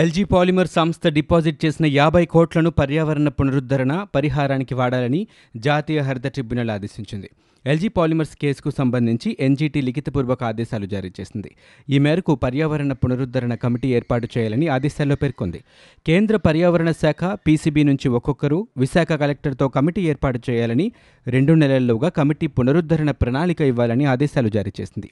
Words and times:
LG 0.00 0.24
Polymer 0.24 0.68
సంస్థ 0.68 1.08
deposit 1.08 1.64
చేసిన 1.64 1.86
యాభై 1.86 2.24
కోట్లను 2.24 2.70
పర్యావరణ 2.70 3.28
పునరుద్ధరణ 3.28 4.06
పరిహారానికి 4.14 4.74
వాడాలని 4.74 5.26
జాతీయ 5.56 6.00
హరిత 6.00 6.26
ట్రిబ్యునల్ 6.26 6.70
ఆదేశించింది. 6.70 7.30
ఎల్జీ 7.66 7.88
పాలిమర్స్ 7.88 8.36
కేసుకు 8.36 8.70
సంబంధించి 8.70 9.36
ఎన్జీటీ 9.40 9.80
లిఖితపూర్వక 9.80 10.44
ఆదేశాలు 10.44 10.86
జారీ 10.86 11.10
చేసింది. 11.20 11.50
ఈ 11.90 11.98
మేరకు 11.98 12.34
పర్యావరణ 12.34 12.92
పునరుద్ధరణ 12.92 13.54
కమిటీ 13.54 13.88
ఏర్పాటు 13.88 14.28
చేయాలని 14.38 14.68
ఆదేశాల్లో 14.68 15.16
పేర్కొంది. 15.16 15.60
కేంద్ర 16.06 16.36
పర్యావరణ 16.36 16.90
శాఖ 16.90 17.24
పీసీబీ 17.46 17.84
నుంచి 17.84 18.08
ఒక్కొక్కరు 18.08 18.68
విశాఖ 18.76 19.12
కలెక్టర్తో 19.12 19.68
కమిటీ 19.68 20.02
ఏర్పాటు 20.02 20.40
చేయాలని 20.50 20.92
రెండు 21.26 21.52
నెలల్లోగా 21.52 22.08
కమిటీ 22.08 22.46
పునరుద్ధరణ 22.46 23.10
ప్రణాళిక 23.10 23.60
ఇవ్వాలని 23.60 24.04
ఆదేశాలు 24.04 24.48
జారీ 24.48 24.72
చేసింది. 24.80 25.10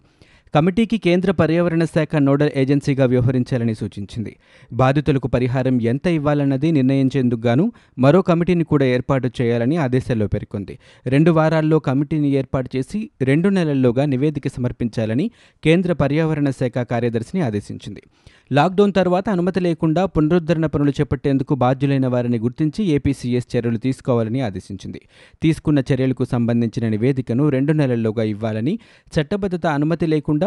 కమిటీకి 0.55 0.97
కేంద్ర 0.98 1.30
పర్యావరణ 1.30 1.84
శాఖ 1.84 2.16
నోడల్ 2.16 2.51
ఏజెన్సీగా 2.56 3.05
వ్యవహరించాలని 3.05 3.74
సూచించింది. 3.74 4.33
బాధితులకు 4.73 5.28
పరిహారం 5.28 5.77
ఎంత 5.83 6.06
ఇవ్వాలన్నది 6.06 6.70
నిర్ణయించేందుకు 6.73 7.41
గాను 7.41 7.73
మరో 7.98 8.20
కమిటీని 8.23 8.65
కూడా 8.65 8.87
ఏర్పాటు 8.87 9.30
చేయాలని 9.41 9.77
ఆదేశాల్లో 9.77 10.27
పేర్కొంది. 10.27 10.75
రెండు 11.06 11.30
వారాల్లో 11.30 11.78
కమిటీని 11.78 12.30
ఏర్పాటు 12.41 12.70
చేసి 12.77 13.01
రెండు 13.23 13.48
నెలల్లోగా 13.48 14.05
నివేదిక 14.05 14.48
సమర్పించాలని 14.48 15.27
కేంద్ర 15.65 15.92
పర్యావరణ 15.92 16.51
శాఖ 16.51 16.84
కార్యదర్శిని 16.91 17.42
ఆదేశించింది. 17.42 18.03
లాక్డౌన్ 18.53 18.92
తర్వాత 18.92 19.27
అనుమతి 19.28 19.61
లేకుండా 19.61 20.06
పునరుద్ధరణ 20.06 20.66
పనులు 20.66 20.91
చేపట్టేందుకు 20.91 21.55
బాధ్యులైన 21.55 22.06
వారిని 22.06 22.39
గుర్తించి 22.39 22.84
ఏపీసీఎస్ 22.84 23.48
చర్యలు 23.56 23.78
తీసుకోవాలని 23.78 24.41
ఆదేశించింది. 24.41 25.00
తీసుకున్న 25.42 25.83
చర్యలకు 25.92 26.25
సంబంధించిన 26.25 26.89
నివేదికను 26.89 27.48
రెండు 27.48 27.72
నెలల్లోగా 27.72 28.22
ఇవ్వాలని 28.22 28.78
చట్టబద్ధత 29.14 29.66
అనుమతి 29.66 30.06
లేకుండా 30.06 30.42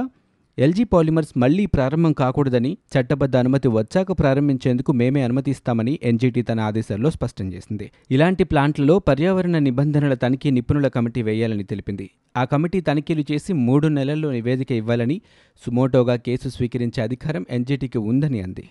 ఎల్జీ 0.59 0.83
పాలిమర్స్ 0.83 1.39
మళ్ళీ 1.39 1.65
ప్రారంభం 1.65 2.13
కాకూడదని 2.13 2.77
చట్టబద్ధ 2.93 3.37
అనుమతి 3.37 3.67
వచ్చాక 3.67 4.11
ప్రారంభించేందుకు 4.11 4.91
మేమే 4.91 5.21
అనుమతిస్తామని 5.21 5.99
ఎన్జీటీ 6.03 6.41
తన 6.41 6.59
ఆదేశాల్లో 6.59 7.09
స్పష్టం 7.09 7.53
చేసింది. 7.53 7.91
ఇలాంటి 8.11 8.43
ప్లాంట్లలో 8.43 8.99
పర్యావరణ 8.99 9.57
నిబంధనల 9.57 10.13
తనిఖీ 10.13 10.51
నిపుణుల 10.51 10.87
కమిటీ 10.87 11.21
వేయాలని 11.21 11.63
తెలిపింది. 11.63 12.09
ఆ 12.37 12.43
కమిటీ 12.43 12.81
తనిఖీలు 12.81 13.23
చేసి 13.31 13.53
మూడు 13.53 13.87
నెలల్లో 13.87 14.31
నివేదిక 14.31 14.71
ఇవ్వాలని 14.71 15.21
సుమోటోగా 15.65 16.15
కేసు 16.15 16.49
స్వీకరించే 16.49 17.03
అధికారం 17.03 17.45
ఎన్జీటీకి 17.49 17.97
ఉందని 17.97 18.41
అంది. 18.41 18.69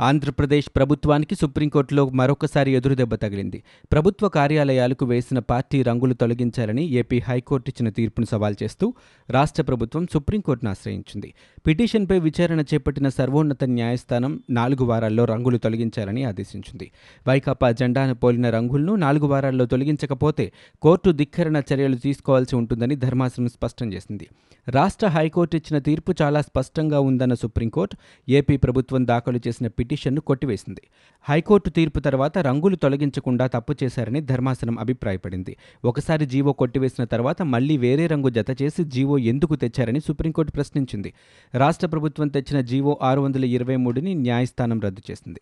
ఆంధ్రప్రదేశ్ 0.00 0.68
ప్రభుత్వానికి 0.76 1.34
సుప్రీంకోర్టులో 1.34 2.08
మరొకసారి 2.08 2.70
ఎదురుదెబ్బ 2.72 3.14
తగిలింది. 3.14 3.62
ప్రభుత్వ 3.92 4.28
కార్యాలయాలకు 4.28 5.06
వేసిన 5.06 5.38
పార్టీ 5.38 5.82
రంగులు 5.82 6.14
తొలగించాలని 6.14 6.84
ఏపీ 6.84 7.20
హైకోర్టు 7.20 7.70
ఇచ్చిన 7.70 7.90
తీర్పును 7.90 8.26
సవాల్ 8.26 8.54
చేస్తూ 8.62 8.94
రాష్ట్ర 9.30 9.62
ప్రభుత్వం 9.62 10.06
సుప్రీంకోర్టును 10.12 10.70
ఆశ్రయించింది. 10.70 11.34
పిటిషన్పై 11.66 12.18
విచారణ 12.18 12.60
చేపట్టిన 12.60 13.08
సర్వోన్నత 13.08 13.64
న్యాయస్థానం 13.64 14.42
నాలుగు 14.50 14.84
వారాల్లో 14.84 15.24
రంగులు 15.24 15.58
తొలగించాలని 15.58 16.24
ఆదేశించింది. 16.24 16.90
వైకాపా 17.28 17.70
జెండాను 17.70 18.14
పోలిన 18.14 18.50
రంగులను 18.50 18.94
నాలుగు 18.94 19.26
వారాల్లో 19.26 19.66
తొలగించకపోతే 19.66 20.52
కోర్టు 20.82 21.10
ధిక్కరణ 21.10 21.62
చర్యలు 21.72 21.96
తీసుకోవాల్సి 21.96 22.56
ఉంటుందని 22.56 22.96
ధర్మాసనం 22.96 23.48
స్పష్టం 23.48 23.92
చేసింది. 23.92 24.28
రాష్ట్ర 24.68 25.06
హైకోర్టు 25.06 25.56
ఇచ్చిన 25.56 25.78
తీర్పు 25.78 26.14
చాలా 26.22 26.40
స్పష్టంగా 26.42 27.00
ఉందన్న 27.00 27.34
సుప్రీంకోర్టు 27.34 27.96
ఏపీ 28.28 28.56
ప్రభుత్వం 28.56 29.06
దాఖలు 29.06 29.40
చేసిన 29.48 29.66
పిటిషన్ను 29.84 30.20
కొట్టివేసింది. 30.20 30.82
హైకోర్టు 31.22 31.70
తీర్పు 31.70 32.00
తర్వాత 32.00 32.38
రంగులు 32.38 32.76
తొలగించకుండా 32.76 33.46
తప్పు 33.46 33.74
చేశారని 33.82 34.20
ధర్మాసనం 34.20 34.78
అభిప్రాయపడింది. 34.78 35.56
ఒకసారి 35.84 36.26
జీవో 36.26 36.52
కొట్టివేసిన 36.52 37.04
తర్వాత 37.04 37.42
మళ్ళీ 37.42 37.76
వేరే 37.76 38.06
రంగు 38.06 38.30
జత 38.30 38.62
చేసి 38.62 38.84
జీవో 38.84 39.18
ఎందుకు 39.18 39.56
తెచ్చారని 39.56 40.00
సుప్రీంకోర్టు 40.00 40.52
ప్రశ్నించింది. 40.52 41.14
రాష్ట్ర 41.54 41.86
ప్రభుత్వం 41.86 42.28
తెచ్చిన 42.28 42.60
జీవో 42.60 42.98
ఆరు 43.02 43.20
వందల 43.20 43.44
ఇరవై 43.44 43.76
మూడుని 43.76 44.14
న్యాయస్థానం 44.14 44.80
రద్దు 44.80 45.02
చేసింది. 45.10 45.40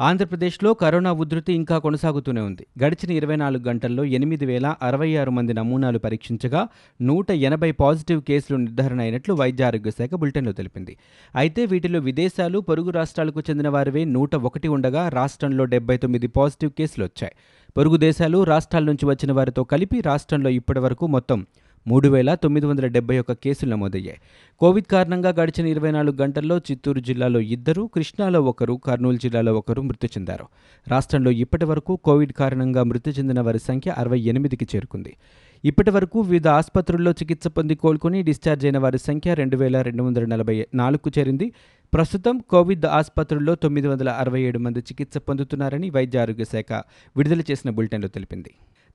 ఆంధ్రప్రదేశ్లో 0.00 0.74
కరోనా 0.74 1.12
ఉధృతి 1.12 1.52
ఇంకా 1.52 1.78
కొనసాగుతూనే 1.78 2.40
ఉంది. 2.40 2.66
గడిచిన 2.82 3.10
ఇరవై 3.10 3.36
నాలుగు 3.36 3.62
గంటల్లో 3.62 4.04
ఎనిమిది 4.04 4.46
వేల 4.46 4.74
అరవై 4.82 5.16
ఆరు 5.16 5.30
మంది 5.30 5.54
నమూనాలు 5.54 5.98
పరీక్షించగా 5.98 6.68
నూట 7.02 7.30
ఎనభై 7.30 7.72
పాజిటివ్ 7.72 8.22
కేసులు 8.22 8.58
నిర్ధారణ 8.58 9.00
అయినట్లు 9.00 9.34
వైద్య 9.34 9.64
ఆరోగ్య 9.64 9.90
శాఖ 9.90 10.14
బులెటిన్లో 10.14 10.52
తెలిపింది. 10.52 10.96
అయితే 11.36 11.66
వీటిలో 11.66 11.98
విదేశాలు 11.98 12.58
పొరుగు 12.58 12.90
రాష్ట్రాలకు 12.90 13.40
చెందిన 13.40 13.68
వారివే 13.68 14.04
నూట 14.04 14.34
ఒకటి 14.34 14.68
ఉండగా 14.68 15.08
రాష్ట్రంలో 15.08 15.64
డెబ్బై 15.64 15.96
తొమ్మిది 15.96 16.26
పాజిటివ్ 16.26 16.72
కేసులు 16.72 17.04
వచ్చాయి. 17.04 17.32
పొరుగు 17.76 17.96
దేశాలు 17.96 18.44
రాష్ట్రాల 18.44 18.84
నుంచి 18.84 19.06
వచ్చిన 19.06 19.32
వారితో 19.32 19.64
కలిపి 19.64 20.00
రాష్ట్రంలో 20.00 20.50
ఇప్పటివరకు 20.50 21.06
మొత్తం 21.06 21.46
మూడు 21.86 22.08
వేల 22.08 22.34
తొమ్మిది 22.34 22.66
వందల 22.66 22.86
డెబ్బై 22.86 23.18
ఒక్క 23.18 23.32
కేసులు 23.32 23.70
నమోదయ్యాయి. 23.70 24.18
కోవిడ్ 24.58 24.86
కారణంగా 24.86 25.34
గడిచిన 25.40 25.66
ఇరవై 25.66 25.90
నాలుగు 25.90 26.16
గంటల్లో 26.16 26.58
చిత్తూరు 26.58 27.00
జిల్లాలో 27.00 27.40
ఇద్దరు 27.40 27.90
కృష్ణాలో 27.94 28.42
ఒకరు 28.42 28.74
కర్నూలు 28.74 29.16
జిల్లాలో 29.16 29.54
ఒకరు 29.54 29.82
మృతి 29.82 30.06
చెందారు. 30.06 30.46
రాష్ట్రంలో 30.88 31.30
ఇప్పటి 31.30 31.64
వరకు 31.64 31.96
కోవిడ్ 31.96 32.32
కారణంగా 32.32 32.82
మృతి 32.82 33.10
చెందిన 33.10 33.40
వారి 33.40 33.58
సంఖ్య 33.58 33.90
అరవై 33.90 34.20
ఎనిమిదికి 34.20 34.66
చేరుకుంది. 34.76 35.16
ఇప్పటి 35.64 35.90
వరకు 35.90 36.20
వివిధ 36.20 36.48
ఆసుపత్రుల్లో 36.48 37.10
చికిత్స 37.10 37.46
పొంది 37.46 37.74
కోలుకొని 37.74 38.22
డిశ్చార్జ్ 38.22 38.64
అయిన 38.64 38.78
వారి 38.78 38.98
సంఖ్య 38.98 39.34
రెండు 39.34 39.56
వేల 39.56 39.80
రెండు 39.80 40.02
వందల 40.02 40.24
నలభై 40.24 40.66
నాలుగుకు 40.74 41.10
చేరింది. 41.18 41.52
ప్రస్తుతం 41.94 42.38
కోవిడ్ 42.38 42.86
ఆసుపత్రుల్లో 42.86 43.54
తొమ్మిది 43.54 43.88
వందల 43.88 44.10
అరవై 44.10 44.40
ఏడు 44.40 44.58
మంది 44.58 44.78
చికిత్స 44.78 45.18
పొందుతున్నారని 45.18 45.90
వైద్య 45.90 46.18
ఆరోగ్య 46.18 46.44
శాఖ 46.44 46.72
విడుదల 47.16 47.40
చేసిన 47.40 47.70
బులెటిన్లో 47.70 48.08
తెలిపింది. 48.08 48.50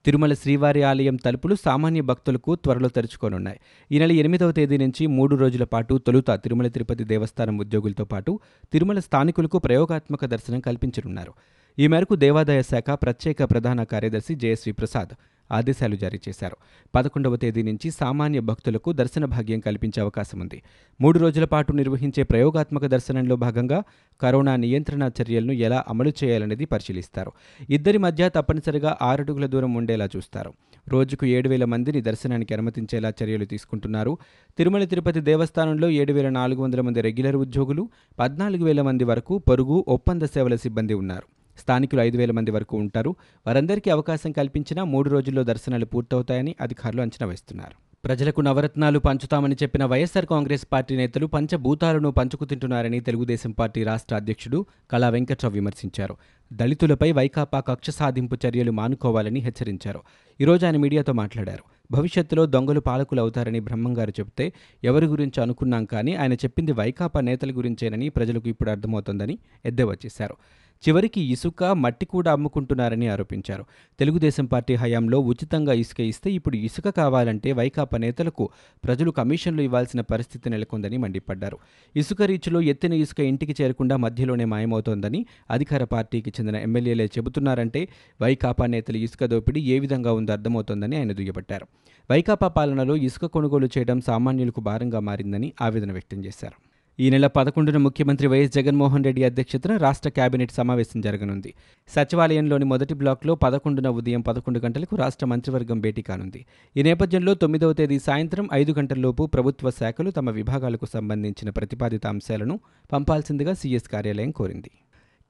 తిరుమల 0.05 0.33
శ్రీవారి 0.33 0.81
ఆలయం 0.83 1.15
తలుపులు 1.15 1.55
సామాన్య 1.55 2.01
భక్తులకు 2.01 2.55
త్వరలో 2.55 2.89
తెరుచుకోనున్నాయి. 2.89 3.59
ఈ 3.91 3.99
నెల 3.99 4.11
ఎనిమిదవ 4.11 4.51
తేదీ 4.51 4.77
నుంచి 4.77 5.07
మూడు 5.07 5.35
రోజుల 5.35 5.63
పాటు 5.63 5.97
తొలుత 5.97 6.31
తిరుమల 6.31 6.67
తిరుపతి 6.67 7.03
దేవస్థానం 7.03 7.57
ఉద్యోగులతో 7.57 8.05
పాటు 8.05 8.39
తిరుమల 8.73 8.99
స్థానికులకు 8.99 9.57
ప్రయోగాత్మక 9.57 10.25
దర్శనం 10.25 10.59
కల్పించనున్నారు. 10.59 11.33
ఈ 11.79 11.87
మేరకు 11.87 12.15
దేవాదాయ 12.15 12.61
శాఖ 12.61 12.89
ప్రత్యేక 12.89 13.43
ప్రధాన 13.43 13.83
కార్యదర్శి 13.83 14.35
జయశ్రీ 14.35 14.71
ప్రసాద్ 14.71 15.13
ఆదేశాలు 15.51 15.95
జారీ 15.95 16.19
చేశారు. 16.29 16.57
పదకొండవ 16.95 17.35
తేదీ 17.35 17.63
నుంచి 17.63 17.91
సామాన్య 17.91 18.39
భక్తులకు 18.39 18.93
దర్శన 18.93 19.25
భాగ్యం 19.25 19.59
కల్పించే 19.59 20.01
అవకాశం 20.01 20.39
ఉంది. 20.39 20.61
మూడు 21.01 21.19
రోజుల 21.19 21.45
పాటు 21.45 21.73
నిర్వహించే 21.73 22.23
ప్రయోగాత్మక 22.23 22.85
దర్శనంలో 22.85 23.35
భాగంగా 23.35 23.83
కరోనా 24.21 24.55
నియంత్రణ 24.55 25.09
చర్యలను 25.21 25.51
ఎలా 25.51 25.85
అమలు 25.87 26.11
చేయాలనేది 26.23 26.65
పరిశీలిస్తారు. 26.65 27.31
ఇద్దరి 27.69 27.97
మధ్య 27.97 28.29
తప్పనిసరిగా 28.29 28.97
ఆరడుగుల 29.01 29.45
దూరం 29.45 29.73
ఉండేలా 29.73 30.09
చూస్తారు. 30.15 30.53
రోజుకు 30.87 31.25
ఏడు 31.25 31.49
వేల 31.49 31.65
మందిని 31.65 32.01
దర్శనానికి 32.01 32.53
అనుమతించేలా 32.53 33.13
చర్యలు 33.23 33.45
తీసుకుంటున్నారు. 33.45 34.17
తిరుమల 34.57 34.83
తిరుపతి 34.83 35.19
దేవస్థానంలో 35.19 35.89
ఏడు 35.89 36.13
వేల 36.13 36.29
నాలుగు 36.29 36.61
వందల 36.61 36.81
మంది 36.81 37.01
రెగ్యులర్ 37.01 37.35
ఉద్యోగులు 37.35 37.89
పద్నాలుగు 38.19 38.65
వేల 38.65 38.81
మంది 38.81 39.03
వరకు 39.03 39.37
పొరుగు 39.37 39.85
ఒప్పంద 39.87 40.21
సేవల 40.21 40.55
సిబ్బంది 40.55 40.93
ఉన్నారు. 40.93 41.36
స్థానికులు 41.57 42.01
ఐదు 42.01 42.17
వేల 42.17 42.31
మంది 42.31 42.51
వరకు 42.51 42.77
ఉంటారు. 42.77 43.15
వారందరికీ 43.47 43.89
అవకాశం 43.89 44.31
కల్పించినా 44.31 44.83
మూడు 44.83 45.09
రోజుల్లో 45.09 45.43
దర్శనాలు 45.43 45.85
పూర్తవుతాయని 45.85 46.55
అధికారులు 46.61 47.01
అంచనా 47.01 47.27
వేస్తున్నారు. 47.27 47.87
ప్రజలకు 48.05 48.41
నవరత్నాలు 48.41 48.99
పంచుతామని 48.99 49.55
చెప్పిన 49.63 49.85
వైఎస్సార్ 49.85 50.25
కాంగ్రెస్ 50.25 50.67
పార్టీ 50.71 50.95
నేతలు 50.95 51.25
పంచభూతాలను 51.25 52.11
పంచుకు 52.11 52.45
తింటున్నారని 52.45 52.99
తెలుగుదేశం 52.99 53.51
పార్టీ 53.51 53.83
రాష్ట్ర 53.83 54.15
అధ్యక్షుడు 54.15 54.65
కళా 54.91 55.09
వెంకట్రావు 55.09 55.53
విమర్శించారు. 55.53 56.17
దళితులపై 56.53 57.11
వైకాపా 57.11 57.59
కక్ష 57.59 57.89
సాధింపు 57.89 58.37
చర్యలు 58.47 58.71
మానుకోవాలని 58.71 59.39
హెచ్చరించారు. 59.39 59.99
ఈరోజు 60.41 60.65
ఆయన 60.65 60.77
మీడియాతో 60.77 61.13
మాట్లాడారు. 61.13 61.63
భవిష్యత్తులో 61.91 62.45
దొంగలు 62.45 62.79
పాలకులు 62.79 63.21
అవుతారని 63.21 63.59
బ్రహ్మంగారు 63.59 64.09
చెబితే 64.09 64.53
ఎవరి 64.83 65.05
గురించి 65.05 65.41
అనుకున్నాం 65.41 65.85
కానీ 65.85 66.13
ఆయన 66.13 66.33
చెప్పింది 66.33 66.71
వైకాపా 66.71 67.21
నేతల 67.21 67.51
గురించేనని 67.51 68.09
ప్రజలకు 68.09 68.49
ఇప్పుడు 68.49 68.69
అర్థమవుతోందని 68.69 69.37
ఎద్దేవా 69.65 69.93
చేశారు. 70.05 70.35
చివరికి 70.83 71.21
ఇసుక 71.21 71.63
మట్టి 71.63 72.05
కూడా 72.05 72.31
అమ్ముకుంటున్నారని 72.31 73.07
ఆరోపించారు. 73.07 73.65
తెలుగుదేశం 73.99 74.45
పార్టీ 74.45 74.75
హయాంలో 74.75 75.19
ఉచితంగా 75.19 75.73
ఇసుక 75.73 75.99
ఇస్తే 75.99 76.31
ఇప్పుడు 76.31 76.55
ఇసుక 76.57 76.89
కావాలంటే 76.89 77.51
వైకాపా 77.51 77.97
నేతలకు 77.97 78.49
ప్రజలు 78.83 79.11
కమిషన్లు 79.11 79.61
ఇవ్వాల్సిన 79.61 80.01
పరిస్థితి 80.01 80.49
నెలకొందని 80.49 80.97
మండిపడ్డారు. 80.97 81.57
ఇసుక 81.95 82.21
రీచ్లో 82.21 82.61
ఎత్తిన 82.61 82.93
ఇసుక 82.93 83.19
ఇంటికి 83.19 83.55
చేరకుండా 83.61 83.97
మధ్యలోనే 83.97 84.45
మాయమవుతోందని 84.45 85.25
అధికార 85.51 85.83
పార్టీకి 85.83 86.29
చెందిన 86.29 86.55
ఎమ్మెల్యేలే 86.55 87.05
చెబుతున్నారంటే 87.05 87.87
వైకాపా 88.21 88.65
నేతలు 88.65 88.97
ఇసుక 88.97 89.25
దోపిడీ 89.25 89.61
ఏ 89.61 89.79
విధంగా 89.79 90.13
ఉందో 90.13 90.33
అర్థమవుతోందని 90.33 90.97
ఆయన 90.97 91.13
దుయ్యబట్టారు. 91.13 91.67
వైకాపా 92.11 92.47
పాలనలో 92.47 92.95
ఇసుక 92.95 93.25
కొనుగోలు 93.25 93.69
చేయడం 93.77 94.01
సామాన్యులకు 94.01 94.61
భారంగా 94.61 94.99
మారిందని 94.99 95.53
ఆవేదన 95.61 95.91
వ్యక్తం 95.91 96.25
చేశారు. 96.25 96.66
ఈ 96.99 97.07
నెల 97.13 97.27
పదకొండున 97.27 97.77
ముఖ్యమంత్రి 97.77 98.27
వైఎస్ 98.27 98.53
జగన్మోహన్ 98.55 99.03
రెడ్డి 99.07 99.23
అధ్యక్షతన 99.27 99.73
రాష్ట్ర 99.83 100.09
కేబినెట్ 100.09 100.53
సమావేశం 100.55 101.01
జరగనుంది. 101.01 101.51
సచివాలయంలోని 101.89 102.65
మొదటి 102.71 102.93
బ్లాక్లో 103.01 103.33
పదకొండున 103.35 103.89
ఉదయం 103.99 104.21
పదకొండు 104.21 104.59
గంటలకు 104.65 104.95
రాష్ట్ర 104.95 105.25
మంత్రివర్గం 105.25 105.77
భేటీ 105.81 106.01
కానుంది. 106.01 106.41
ఈ 106.75 106.83
నేపథ్యంలో 106.89 107.33
తొమ్మిదవ 107.33 107.73
తేదీ 107.73 107.99
సాయంత్రం 107.99 108.47
ఐదు 108.53 108.73
గంటల్లోపు 108.79 109.25
ప్రభుత్వ 109.35 109.69
శాఖలు 109.79 110.11
తమ 110.11 110.29
విభాగాలకు 110.39 110.89
సంబంధించిన 110.95 111.49
ప్రతిపాదిత 111.49 112.07
అంశాలను 112.07 112.57
పంపాల్సిందిగా 112.93 113.53
సీఎస్ 113.53 113.89
కార్యాలయం 113.95 114.31
కోరింది. 114.31 114.71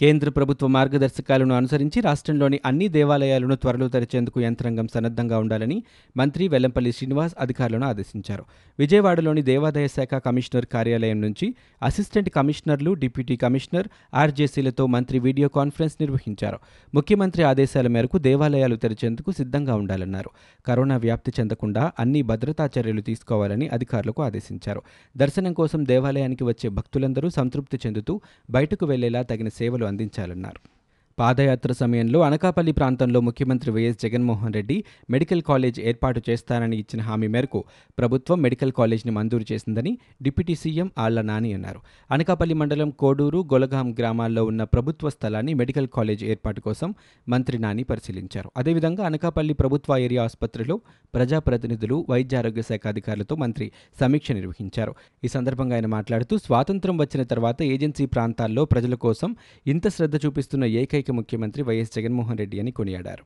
కేంద్ర 0.02 0.30
ప్రభుత్వ 0.30 0.68
మార్గదర్శకాలను 0.68 1.56
అనుసరించి 1.56 2.02
రాష్ట్రంలోని 2.02 2.60
అన్ని 2.66 2.88
దేవాలయాలను 2.88 3.56
త్వరలో 3.56 3.88
తెరిచేందుకు 3.88 4.42
యంత్రాంగం 4.42 4.88
సన్నద్ధంగా 4.88 5.40
ఉండాలని 5.40 5.84
మంత్రి 6.18 6.48
వెల్లంపల్లి 6.48 6.92
శ్రీనివాస్ 6.92 7.36
అధికారులను 7.40 7.86
ఆదేశించారు. 7.88 8.46
విజయవాడలోని 8.80 9.42
దేవాదాయ 9.42 9.88
శాఖ 9.88 10.16
కమిషనర్ 10.16 10.66
కార్యాలయం 10.66 11.22
నుంచి 11.22 11.56
అసిస్టెంట్ 11.84 12.30
కమిషనర్లు 12.30 12.94
డిప్యూటీ 12.94 13.36
కమిషనర్ 13.36 13.88
ఆర్జేసీలతో 14.14 14.86
మంత్రి 14.86 15.20
వీడియో 15.20 15.48
కాన్ఫరెన్స్ 15.48 15.96
నిర్వహించారు. 16.02 16.58
ముఖ్యమంత్రి 16.96 17.44
ఆదేశాల 17.44 17.88
మేరకు 17.88 18.18
దేవాలయాలు 18.18 18.76
తెరిచేందుకు 18.76 19.32
సిద్ధంగా 19.32 19.76
ఉండాలన్నారు. 19.76 20.30
కరోనా 20.68 20.98
వ్యాప్తి 20.98 21.34
చెందకుండా 21.40 21.92
అన్ని 22.00 22.22
భద్రతా 22.22 22.70
చర్యలు 22.80 23.02
తీసుకోవాలని 23.02 23.68
అధికారులకు 23.68 24.24
ఆదేశించారు. 24.24 24.82
దర్శనం 25.18 25.54
కోసం 25.54 25.86
దేవాలయానికి 25.86 26.44
వచ్చే 26.44 26.70
భక్తులందరూ 26.70 27.30
సంతృప్తి 27.30 27.80
చెందుతూ 27.86 28.22
బయటకు 28.50 28.86
వెళ్ళేలా 28.86 29.22
తగిన 29.22 29.48
సేవలు 29.48 29.87
అందించాలన్నారు 29.88 30.76
పాదయాత్ర 31.19 31.72
సమయంలో 31.72 32.22
అనకాపల్లి 32.22 32.72
ప్రాంతంలో 32.72 33.19
ముఖ్యమంత్రి 33.22 33.72
YS 33.72 33.98
Jaganmohan 34.04 34.54
Reddy 34.54 34.84
medical 35.10 35.42
college 35.42 35.80
ఏర్పాటు 35.80 36.22
చేస్తానని 36.30 36.78
ఇచ్చిన 36.78 37.02
హామీ 37.02 37.28
మేరకు 37.28 37.64
ప్రభుత్వం 37.98 38.42
మెడికల్ 38.42 38.72
కాలేజ్ని 38.72 39.12
మంజూరు 39.12 39.46
చేసిందని 39.54 39.98
డిప్యూటీ 40.22 40.56
సీఎం 40.56 40.92
ఆళ్ళ 40.98 41.22
నాని 41.22 41.54
అన్నారు. 41.54 41.80
అనకాపల్లి 42.12 42.54
మండలం 42.54 42.90
కోడూరు 42.90 43.40
గొలగాం 43.54 43.96
గ్రామాల్లో 44.00 44.46
ఉన్న 44.46 44.64
ప్రభుత్వ 44.64 45.10
స్థలాన్ని 45.10 45.54
మెడికల్ 45.54 45.88
కాలేజ్ 45.88 46.24
ఏర్పాటు 46.24 46.62
కోసం 46.62 46.96
మంత్రి 47.30 47.60
నాని 47.60 47.84
పరిశీలించారు. 47.84 48.52
అదేవిధంగా 48.58 49.06
అనకాపల్లి 49.06 49.54
ప్రభుత్వ 49.54 49.98
ఏరియా 49.98 50.24
ఆసుపత్రిలో 50.24 50.81
ప్రజాప్రతినిధులు 51.13 52.06
వైద్యారోగ్య 52.10 52.62
శాఖ 52.62 52.88
అధికారులతో 52.88 53.36
మంత్రి 53.36 53.72
సమీక్ష 54.00 54.31
నిర్వహించారు. 54.31 54.96
ఈ 55.24 55.28
సందర్భంగా 55.28 55.75
ఆయన 55.75 55.86
మాట్లాడుతూ 55.86 56.38
స్వాతంత్ర్యం 56.38 56.98
వచ్చిన 56.98 57.24
తర్వాత 57.24 57.63
ఏజెన్సీ 57.63 58.06
ప్రాంతాల్లో 58.06 58.66
ప్రజల 58.66 58.96
కోసం 58.96 59.36
ఇంత 59.68 59.88
శ్రద్ధ 59.88 60.16
చూపిస్తున్న 60.25 60.63
ఏకైక 60.63 61.06
ముఖ్యమంత్రి 61.12 61.63
వైఎస్ 61.63 61.92
జగన్మోహన్ 61.95 62.38
రెడ్డి 62.38 62.59
అని 62.59 62.71
కొనియాడారు. 62.71 63.24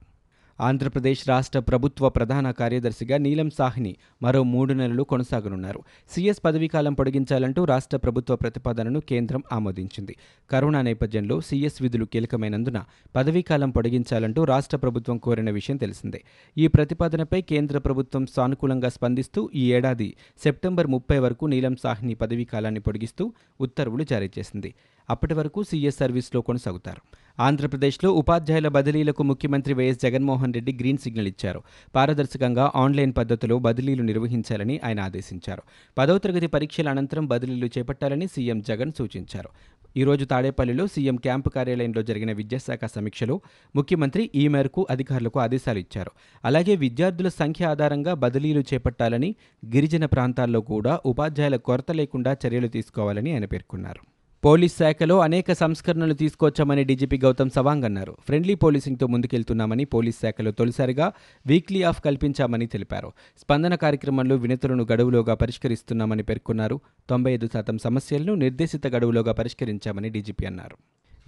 ఆంధ్రప్రదేశ్ 0.61 1.29
రాష్ట్ర 1.29 1.59
ప్రభుత్వ 1.59 2.09
ప్రధాన 2.09 2.51
కార్యదర్శిగా 2.51 3.17
నీలం 3.17 3.49
సాహ్ని 3.49 3.95
మరో 4.21 4.43
మూడు 4.43 4.73
నెలలు 4.73 5.03
కొనసాగనున్నారు. 5.03 5.79
సీఎస్ 6.09 6.41
పదవీకాలం 6.45 6.93
పొడిగించాలంటూ 6.93 7.65
రాష్ట్ర 7.65 7.97
ప్రభుత్వ 7.97 8.35
ప్రతిపాదనను 8.35 8.99
కేంద్రం 8.99 9.43
ఆమోదించింది. 9.53 10.15
కరోనా 10.51 10.81
నేపథ్యంలో 10.81 11.41
సీఎస్ 11.41 11.81
విధులు 11.81 12.05
కీలకమైనందున 12.05 12.83
పదవీకాలం 13.15 13.69
పొడిగించాలంటూ 13.69 14.43
రాష్ట్ర 14.43 14.77
ప్రభుత్వం 14.77 15.17
కోరిన 15.17 15.49
విషయం 15.49 15.77
తెలిసిందే. 15.77 16.23
ఈ 16.57 16.67
ప్రతిపాదనపై 16.67 17.41
కేంద్ర 17.41 17.77
ప్రభుత్వం 17.77 18.25
సానుకూలంగా 18.25 18.89
స్పందిస్తూ 18.89 19.49
ఈ 19.55 19.73
ఏడాది 19.73 20.15
సెప్టెంబర్ 20.43 20.87
ముప్పై 20.87 21.19
వరకు 21.19 21.45
నీలం 21.45 21.75
సాహ్ని 21.75 22.13
పదవీకాలాన్ని 22.13 22.79
పొడిగిస్తూ 22.79 23.33
ఉత్తర్వులు 23.61 24.03
జారీ 24.03 24.31
చేసింది. 24.39 24.73
అప్పటి 25.09 25.33
వరకు 25.33 25.63
సీఎస్ 25.63 25.97
సర్వీస్లో 25.97 26.41
కొనసాగుతారు. 26.41 27.17
ఆంధ్రప్రదేశ్లో 27.45 28.09
ఉపాధ్యాయుల 28.11 28.67
బదిలీలకు 28.67 29.23
ముఖ్యమంత్రి 29.23 29.73
YS 29.73 30.01
Jaganmohan 30.03 30.53
Reddy 30.53 30.73
green 30.73 30.97
signal 30.97 31.27
ఇచ్చారు. 31.27 31.59
పారదర్శకంగా 31.95 32.71
ఆన్లైన్ 32.75 33.13
పద్ధతిలో 33.17 33.59
బదిలీలు 33.59 34.03
నిర్వహించాలని 34.03 34.79
ఆయన 34.83 34.99
ఆదేశించారు. 34.99 35.63
పదవ 35.97 36.17
తరగతి 36.17 36.47
పరీక్షల 36.47 36.89
అనంతరం 36.89 37.27
బదిలీలు 37.27 37.69
చేపట్టాలని 37.77 38.27
సీఎం 38.27 38.61
జగన్ 38.61 38.91
సూచించారు. 38.97 39.49
ఈరోజు 39.97 40.25
తాడేపల్లిలో 40.25 40.87
సీఎం 40.87 41.15
క్యాంపు 41.15 41.49
కార్యాలయంలో 41.49 42.01
జరిగిన 42.01 42.31
విద్యాశాఖ 42.31 42.85
సమీక్షలో 42.95 43.41
ముఖ్యమంత్రి 43.75 44.31
ఈ 44.35 44.47
మేరకు 44.47 44.87
అధికారులకు 44.89 45.39
ఆదేశాలు 45.39 45.79
ఇచ్చారు. 45.79 46.11
అలాగే 46.45 46.75
విద్యార్థుల 46.75 47.27
సంఖ్య 47.41 47.65
ఆధారంగా 47.65 48.13
బదిలీలు 48.13 48.63
చేపట్టాలని 48.73 49.35
గిరిజన 49.65 50.05
ప్రాంతాల్లో 50.05 50.61
కూడా 50.61 50.99
ఉపాధ్యాయుల 51.05 51.55
కొరత 51.55 51.91
లేకుండా 51.91 52.37
చర్యలు 52.45 52.67
తీసుకోవాలని 52.67 53.31
ఆయన 53.33 53.45
పేర్కొన్నారు. 53.45 54.20
పోలీస్ 54.45 54.77
శాఖలో 54.77 55.19
అనేక 55.19 55.53
సంస్కరణలు 55.53 56.13
తీసుకొచ్చామని 56.13 56.83
డీజీపీ 56.83 57.17
గౌతమ్ 57.17 57.49
సవాంగ్ 57.49 57.83
అన్నారు. 57.83 58.17
ఫ్రెండ్లీ 58.25 58.55
పోలీసింగ్తో 58.55 59.07
ముందుకెళ్తున్నామని 59.07 59.85
పోలీస్ 59.85 60.21
శాఖలో 60.21 60.51
తొలిసారిగా 60.51 61.11
వీక్లీ 61.47 61.83
ఆఫ్ 61.83 62.01
కల్పించామని 62.01 62.67
తెలిపారు. 62.67 63.11
స్పందన 63.37 63.75
కార్యక్రమంలో 63.75 64.35
వినతులను 64.35 64.87
గడువులోగా 64.91 65.33
పరిష్కరిస్తున్నామని 65.33 66.23
పేర్కొన్నారు. 66.23 66.79
తొంభై 67.09 67.31
ఐదు 67.31 67.49
శాతం 67.53 67.77
సమస్యలను 67.77 68.35
నిర్దేశిత 68.35 68.87
గడువులోగా 68.87 69.31
పరిష్కరించామని 69.31 70.09
డీజీపీ 70.09 70.45
అన్నారు. 70.45 70.77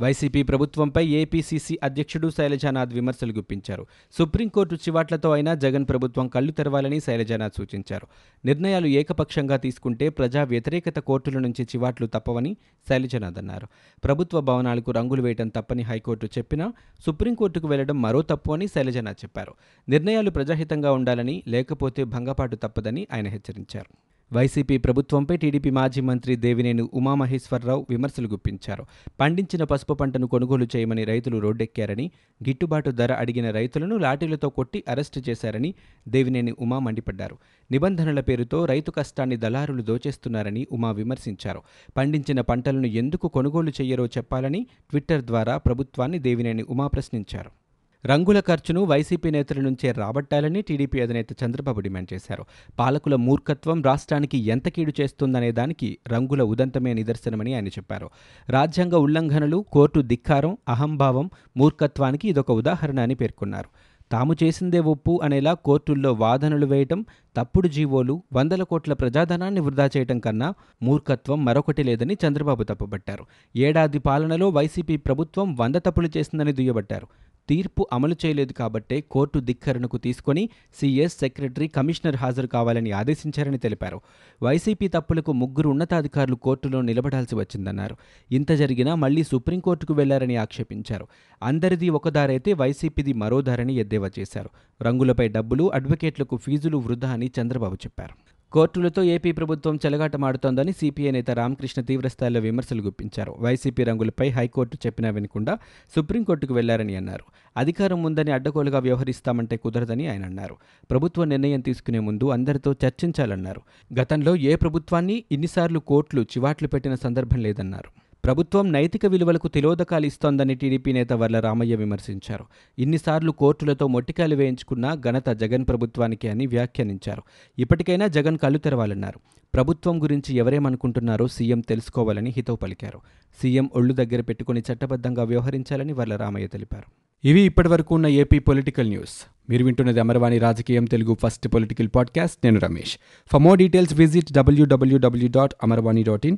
వైసీపీ 0.01 0.43
ప్రభుత్వంపై 0.43 1.07
ఏపీసీసీ 1.07 1.79
అధ్యక్షుడు 1.83 2.29
శైలజానాథ్ 2.29 2.93
విమర్శలు 2.93 3.33
గుప్పించారు. 3.33 3.87
సుప్రీంకోర్టు 4.11 4.75
చివాట్లతో 4.75 5.31
అయినా 5.31 5.53
జగన్ 5.53 5.85
ప్రభుత్వం 5.89 6.27
కళ్ళు 6.27 6.51
తెరవాలని 6.51 6.99
శైలజానాథ్ 6.99 7.53
సూచించారు. 7.57 8.07
నిర్ణయాలు 8.45 8.87
ఏకపక్షంగా 8.87 9.57
తీసుకుంటే 9.57 10.09
ప్రజా 10.09 10.43
వ్యతిరేకత 10.43 10.99
కోర్టుల 10.99 11.39
నుంచి 11.39 11.63
చివాట్లు 11.63 12.07
తప్పవని 12.07 12.57
శైలజానాథ్ 12.89 13.37
అన్నారు. 13.37 13.67
ప్రభుత్వ 14.03 14.41
భవనాలకు 14.41 14.91
రంగులు 14.91 15.21
వేయడం 15.21 15.47
తప్పని 15.47 15.83
హైకోర్టు 15.83 16.25
చెప్పినా 16.25 16.73
సుప్రీంకోర్టుకు 17.05 17.67
వెళ్ళడం 17.67 18.01
మరో 18.01 18.21
తప్పు 18.21 18.51
అని 18.51 18.67
శైలజానాథ్ 18.67 19.25
చెప్పారు. 19.25 19.53
నిర్ణయాలు 19.89 20.29
ప్రజాహితంగా 20.29 20.91
ఉండాలని 20.91 21.43
లేకపోతే 21.47 22.03
భంగపాటు 22.03 22.55
తప్పదని 22.55 23.07
ఆయన 23.13 23.27
హెచ్చరించారు. 23.27 24.12
వైసీపీ 24.33 24.77
ప్రభుత్వంపై 24.77 25.37
టీడీపీ 25.37 25.69
మాజీ 25.69 26.01
మంత్రి 26.01 26.35
దేవినేని 26.35 26.81
ఉమామహేశ్వరరావు 26.81 27.87
విమర్శలు 27.89 28.27
గుప్పించారు. 28.27 28.85
పండించిన 29.19 29.63
పసుపు 29.63 29.93
పంటను 29.93 30.27
కొనుగోలు 30.27 30.67
చేయమని 30.75 31.03
రైతులు 31.03 31.37
రోడ్డెక్కారని 31.37 32.11
గిట్టుబాటు 32.47 32.89
ధర 32.89 33.13
అడిగిన 33.13 33.51
రైతులను 33.51 33.97
లాఠీలతో 33.97 34.49
కొట్టి 34.49 34.83
అరెస్టు 34.89 35.21
చేశారని 35.29 35.73
దేవినేని 36.07 36.53
ఉమా 36.59 36.79
మండిపడ్డారు. 36.79 37.37
నిబంధనల 37.71 38.19
పేరుతో 38.19 38.65
రైతు 38.65 38.91
కష్టాన్ని 38.91 39.37
దళారులు 39.37 39.81
దోచేస్తున్నారని 39.81 40.67
ఉమా 40.71 40.91
విమర్శించారు. 40.91 41.61
పండించిన 41.97 42.41
పంటలను 42.41 42.85
ఎందుకు 42.85 43.27
కొనుగోలు 43.27 43.71
చేయరో 43.81 44.05
చెప్పాలని 44.05 44.67
ట్విట్టర్ 44.89 45.21
ద్వారా 45.21 45.57
ప్రభుత్వాన్ని 45.57 46.19
దేవినేని 46.19 46.63
ఉమా 46.63 46.87
ప్రశ్నించారు. 46.87 47.62
రంగుల 48.05 48.39
ఖర్చును 48.39 48.83
వైసీపీ 48.83 49.31
నేతల 49.31 49.59
నుంచే 49.59 49.91
రాబట్టాలని 49.91 50.61
టీడీపీ 50.61 50.99
అధినేత 50.99 51.43
చంద్రబాబు 51.43 51.79
డిమాండ్ 51.79 52.13
చేశారు. 52.13 52.45
పాలకుల 52.79 53.15
మూర్ఖత్వం 53.15 53.81
రాష్ట్రానికి 53.81 54.37
ఎంత 54.37 54.67
కీడు 54.67 54.93
చేస్తుందనే 55.01 55.51
దానికి 55.51 55.97
రంగుల 56.07 56.41
ఉదంతమే 56.41 56.93
నిదర్శనమని 56.93 57.53
ఆయన 57.53 57.67
చెప్పారు. 57.67 58.09
రాజ్యాంగ 58.49 58.95
ఉల్లంఘనలు 58.95 59.65
కోర్టు 59.71 59.99
ధిక్కారం 59.99 60.57
అహంభావం 60.69 61.29
మూర్ఖత్వానికి 61.57 62.29
ఇదొక 62.29 62.51
ఉదాహరణ 62.51 62.99
అని 62.99 63.15
పేర్కొన్నారు. 63.15 63.69
తాము 64.11 64.35
చేసిందే 64.43 64.79
ఒప్పు 64.79 65.19
అనేలా 65.23 65.53
కోర్టుల్లో 65.53 66.13
వాదనలు 66.13 66.65
వేయటం 66.65 67.05
తప్పుడు 67.37 67.67
జీవోలు 67.67 68.23
వందల 68.33 68.63
కోట్ల 68.63 68.93
ప్రజాధనాన్ని 68.93 69.61
వృధా 69.61 69.89
చేయటం 69.97 70.19
కన్నా 70.19 70.53
మూర్ఖత్వం 70.83 71.45
మరొకటి 71.45 71.83
లేదని 71.83 72.17
చంద్రబాబు 72.27 72.63
తప్పుబట్టారు. 72.63 73.25
ఏడాది 73.55 73.99
పాలనలో 73.99 74.49
వైసీపీ 74.49 74.97
ప్రభుత్వం 74.97 75.55
వంద 75.55 75.75
తప్పులు 75.75 76.09
చేసిందని 76.17 76.53
దుయ్యబట్టారు. 76.53 77.07
తీర్పు 77.49 77.87
అమలు 77.93 78.15
చేయలేదు 78.25 78.53
కాబట్టే 78.53 79.01
కోర్టు 79.01 79.39
ధిక్కరణకు 79.39 79.97
తీసుకొని 79.97 80.49
సీఎస్ 80.81 81.19
సెక్రటరీ 81.19 81.67
కమిషనర్ 81.67 82.15
హాజరు 82.15 82.47
కావాలని 82.47 82.91
ఆదేశించారని 82.91 83.57
తెలిపారు. 83.57 84.01
వైసీపీ 84.43 84.87
తప్పులకు 84.87 85.33
ముగ్గురు 85.33 85.69
ఉన్నతాధికారులు 85.69 86.35
కోర్టులో 86.35 86.81
నిలబడాల్సి 86.81 87.35
వచ్చిందన్నారు. 87.35 87.95
ఇంత 88.31 88.51
జరిగినా 88.51 88.95
మళ్ళీ 88.95 89.23
సుప్రీంకోర్టుకు 89.23 89.93
వెళ్ళారని 89.93 90.35
ఆక్షేపించారు. 90.35 91.07
అందరిది 91.43 91.89
ఒకదారైతే 91.89 92.53
వైసీపీది 92.53 93.13
మరో 93.13 93.41
దారని 93.41 93.73
ఎద్దేవా 93.73 94.11
చేశారు. 94.19 94.49
రంగులపై 94.83 95.27
డబ్బులు 95.27 95.71
అడ్వకేట్లకు 95.73 96.37
ఫీజులు 96.37 96.77
వృధా 96.77 97.11
అని 97.11 97.31
చంద్రబాబు 97.41 97.75
చెప్పారు. 97.75 98.42
కోర్టులతో 98.53 99.03
ఏపీ 99.03 99.31
ప్రభుత్వం 99.31 99.75
చెలగాటమాడుతోందని 99.75 100.71
సిపిఐ 100.71 101.11
నేత 101.11 101.31
రామకృష్ణ 101.31 101.81
తీవ్రస్థాయిలో 101.81 102.39
విమర్శలు 102.39 102.81
గుప్పించారు. 102.81 103.35
వైసీపీ 103.39 103.83
రంగులపై 103.83 104.29
హైకోర్టు 104.29 104.77
చెప్పినా 104.85 105.09
వినకుండా 105.09 105.57
సుప్రీంకోర్టుకు 105.95 106.53
వెళ్ళారని 106.53 106.95
అన్నారు. 106.95 107.23
అధికారం 107.57 108.03
ఉందని 108.03 108.31
అడ్డగోలుగా 108.31 108.79
వ్యవహరిస్తామంటే 108.79 109.57
కుదరదని 109.57 110.07
ఆయన 110.07 110.25
అన్నారు. 110.25 110.55
ప్రభుత్వ 110.91 111.23
నిర్ణయం 111.23 111.61
తీసుకునే 111.61 111.99
ముందు 111.99 112.29
అందరితో 112.29 112.75
చర్చించాలన్నారు. 112.85 113.61
గతంలో 113.99 114.35
ఏ 114.35 114.55
ప్రభుత్వాన్ని 114.55 115.23
ఇన్నిసార్లు 115.31 115.79
కోర్టులు 115.79 116.21
చివాట్లు 116.21 116.67
పెట్టిన 116.67 116.95
సందర్భం 116.95 117.39
లేదన్నారు. 117.39 118.02
ప్రభుత్వం 118.25 118.71
నైతిక 118.71 119.05
విలువలకు 119.05 119.47
తిలోదకాలు 119.47 120.05
ఇస్తోందని 120.05 120.55
టీడీపీ 120.55 120.93
నేత 120.93 121.13
వర్ల 121.13 121.39
రామయ్య 121.39 121.75
విమర్శించారు. 121.75 122.45
ఇన్నిసార్లు 122.79 123.31
కోర్టులతో 123.31 123.87
మొట్టికాయలు 123.87 124.35
వేయించుకున్న 124.35 124.93
ఘనత 124.93 125.29
జగన్ 125.29 125.67
ప్రభుత్వానికి 125.67 126.27
అని 126.29 126.47
వ్యాఖ్యానించారు. 126.47 127.21
ఇప్పటికైనా 127.59 128.07
జగన్ 128.07 128.37
కళ్ళు 128.37 128.57
తెరవాలన్నారు. 128.57 129.19
ప్రభుత్వం 129.53 130.03
గురించి 130.03 130.35
ఎవరేమనుకుంటున్నారో 130.35 131.27
సీఎం 131.27 131.59
తెలుసుకోవాలని 131.59 132.33
హితవు 132.35 132.55
పలికారు. 132.55 132.99
సీఎం 133.41 133.69
ఒళ్ళు 133.75 133.93
దగ్గర 133.93 134.21
పెట్టుకుని 134.21 134.63
చట్టబద్ధంగా 134.73 135.23
వ్యవహరించాలని 135.23 135.93
వర్ల 135.93 136.15
రామయ్య 136.15 136.47
తెలిపారు. 136.47 136.91
ఇవి 137.27 137.41
ఇప్పటివరకు 137.41 137.95
ఉన్న 137.95 138.07
ఏపీ 138.07 138.39
పొలిటికల్ 138.39 138.89
న్యూస్. 138.89 139.31
మీరు 139.49 139.65
వింటున్నది 139.65 139.99
అమర్వాణి 139.99 140.37
రాజకీయం 140.37 140.85
తెలుగు 140.85 141.17
ఫస్ట్ 141.23 141.47
పొలిటికల్ 141.47 141.89
పాడ్కాస్ట్. 141.95 142.37
నేను 142.43 142.59
Ramesh. 142.59 142.97
For 143.31 143.41
more 143.41 143.57
details 143.57 143.93
visit 143.93 144.33
WWW 144.33 145.29
dot 145.31 145.53
Amarvani 145.63 146.03
dot 146.03 146.25
in 146.25 146.37